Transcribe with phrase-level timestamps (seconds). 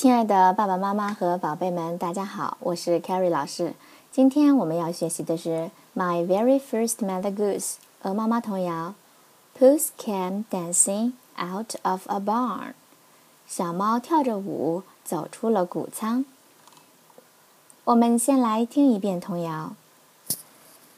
[0.00, 3.74] 亲爱的爸爸妈妈和宝贝们，大家好，我是 Carrie 老师。
[4.10, 8.94] 今天我们要学习的是 My Very First Mother Goose 鹅妈妈童谣。
[9.58, 12.72] Puss came dancing out of a barn。
[13.46, 16.24] 小猫跳着舞走出了谷仓。
[17.84, 19.74] 我们先来听一遍童谣。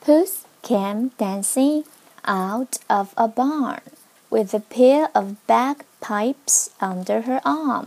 [0.06, 1.84] Puss came dancing
[2.22, 3.80] out of a barn
[4.28, 7.86] with a pair of bagpipes under her arm.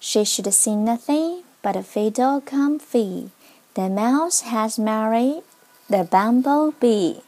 [0.00, 3.30] She should see nothing but a fiddle comfy.
[3.74, 5.42] The mouse has married
[5.88, 7.22] the bumblebee.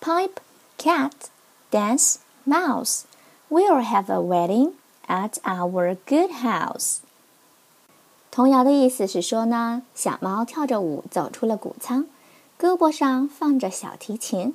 [0.00, 0.40] Pipe,
[0.76, 1.30] cat,
[1.70, 3.04] dance, mouse.
[3.50, 4.72] We'll have a wedding
[5.08, 6.98] at our good house.
[8.30, 12.06] 童谣的意思是说呢，小猫跳着舞走出了谷仓，
[12.60, 14.54] 胳膊上放着小提琴。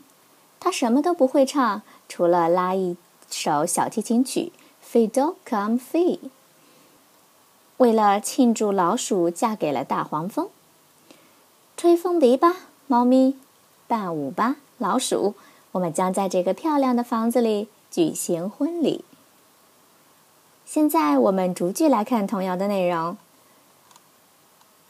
[0.59, 2.95] 它什么都不会唱，除了拉一
[3.29, 4.53] 首小提琴曲《
[5.09, 6.19] Fiddle Come Fee》。
[7.78, 10.50] 为了庆祝老鼠嫁给了大黄蜂，
[11.76, 12.56] 吹风笛吧，
[12.88, 13.34] 猫咪；
[13.86, 15.34] 伴舞吧，老鼠。
[15.72, 19.04] 我们将在这个漂亮的房子里举行婚礼。
[20.66, 23.16] 现在我们逐句来看童谣的内容。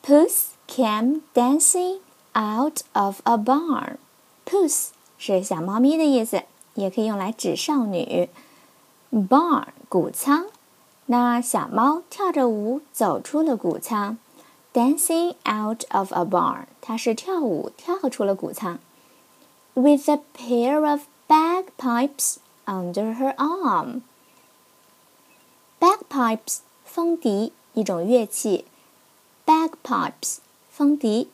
[0.03, 1.98] Puss came dancing
[2.33, 3.97] out of a barn.
[4.47, 6.44] Puss 是小猫咪的意思，
[6.75, 8.31] 也可以用来指少女。
[9.12, 10.47] Barn 谷仓。
[11.11, 14.19] 那小猫跳着舞走出了谷仓
[14.75, 16.67] ，dancing out of a barn。
[16.83, 18.78] 它是跳舞跳出了谷仓
[19.73, 24.03] ，with a pair of bagpipes under her arm。
[25.81, 28.67] bagpipes 风笛一种乐器
[29.47, 30.39] ，bagpipes
[30.70, 31.31] 风笛。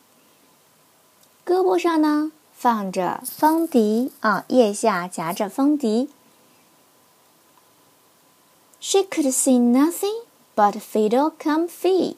[1.45, 6.09] 胳膊上呢放着风笛啊，腋下夹着风笛。
[8.84, 12.16] She could see nothing but fiddle come fee。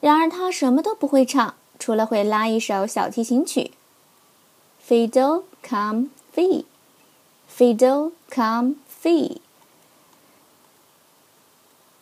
[0.00, 3.72] 然而她什么都不会唱，除了会拉一首小提琴曲。
[4.86, 6.64] Fiddle come fee,
[7.50, 9.38] fiddle come fee.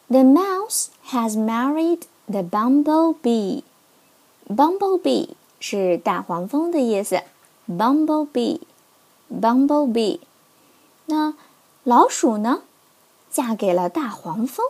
[0.08, 3.62] The mouse has married the bumblebee.
[4.46, 7.22] Bumblebee 是大黄蜂的意思。
[7.66, 8.60] Bumblebee,
[9.32, 10.20] bumblebee。
[11.06, 11.34] 那
[11.84, 12.62] 老鼠呢？
[13.29, 14.65] 嫁给了大黄蜂。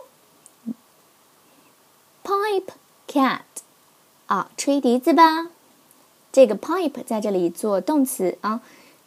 [2.22, 2.72] Pipe
[3.08, 3.40] cat，
[4.26, 5.48] 啊，吹笛子吧。
[6.32, 8.60] 这个 pipe 在这里做动词啊，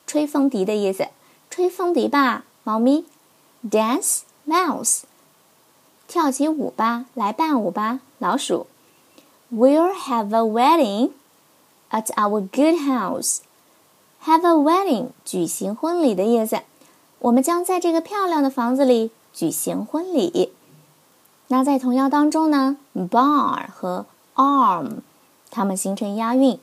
[0.06, 1.08] 吹风笛的意思。
[1.50, 3.06] 吹风笛吧，猫咪。
[3.70, 5.04] Dance mouse，
[6.08, 8.68] 跳起舞吧，来伴舞吧，老鼠。
[9.54, 11.12] We'll have a wedding
[11.92, 13.40] at our good house。
[14.26, 16.62] Have a wedding，举行婚礼的意思。
[17.20, 19.12] 我们将在这个漂亮的房子里。
[19.34, 20.54] 举行婚礼。
[21.48, 24.06] 那在童谣当中呢，bar 和
[24.36, 25.00] arm，
[25.52, 26.58] 它们形成押韵，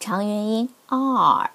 [0.00, 1.50] 长元音 r，bar，arm。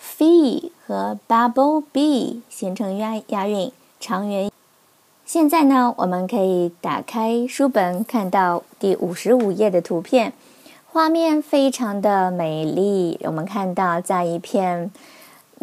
[0.00, 4.52] fee 和 bubble bee 形成押押韵，长元音。
[5.26, 10.34] 现在呢，我们可以打开书本，看到第五十五页的图片，
[10.86, 13.18] 画面非常的美丽。
[13.24, 14.90] 我们看到在一片。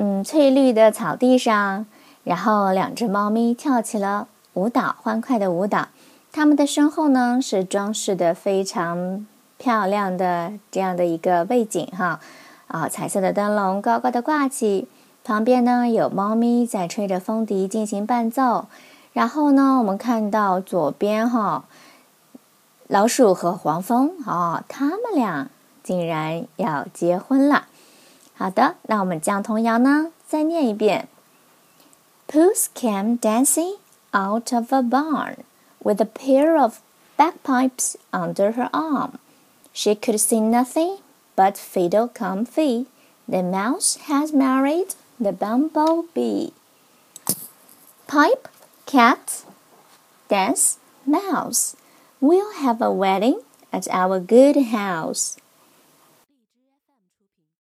[0.03, 1.85] 嗯，翠绿的草地上，
[2.23, 5.89] 然后两只猫咪跳起了舞蹈，欢快的舞蹈。
[6.31, 9.27] 它们的身后呢是装饰的非常
[9.59, 12.19] 漂亮的这样的一个背景哈，
[12.65, 14.87] 啊，彩色的灯笼高高的挂起，
[15.23, 18.65] 旁边呢有猫咪在吹着风笛进行伴奏。
[19.13, 21.65] 然后呢，我们看到左边哈，
[22.87, 25.47] 老鼠和黄蜂哦，他们俩
[25.83, 27.65] 竟然要结婚了。
[28.40, 31.08] 好的，那我们将童谣呢再念一遍。
[32.28, 33.76] Puss came dancing
[34.12, 35.38] out of a barn
[35.82, 36.78] with a pair of
[37.16, 39.12] bagpipes under her arm.
[39.72, 40.98] She could see nothing
[41.36, 42.86] but fiddle come fee.
[43.28, 46.50] The mouse has married the bumblebee.
[48.06, 48.48] Pipe,
[48.86, 49.44] cat,
[50.28, 51.76] dance, mouse.
[52.20, 53.40] We'll have a wedding
[53.72, 55.36] at our good house.